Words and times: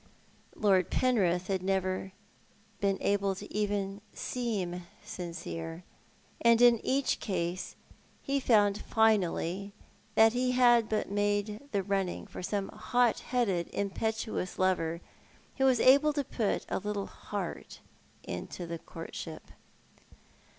Lord 0.55 0.89
Penrith 0.89 1.45
had 1.45 1.61
never 1.61 2.11
been 2.79 2.97
able 3.01 3.35
even 3.51 3.97
to 4.11 4.17
seem 4.17 4.87
sincere; 5.03 5.83
and 6.41 6.59
in 6.59 6.83
each 6.83 7.19
case 7.19 7.75
he 8.23 8.39
found 8.39 8.79
finally 8.81 9.73
that 10.15 10.33
he 10.33 10.53
had 10.53 10.89
but 10.89 11.11
made 11.11 11.69
the 11.71 11.83
running 11.83 12.25
for 12.25 12.41
some 12.41 12.69
hot 12.69 13.19
headed, 13.19 13.69
impetuous 13.73 14.57
lover, 14.57 15.01
who 15.57 15.65
was 15.65 15.79
able 15.79 16.13
to 16.13 16.23
put 16.23 16.65
a 16.67 16.79
little 16.79 17.05
heart 17.05 17.79
into 18.23 18.65
his 18.65 18.79
courtship. 18.87 19.51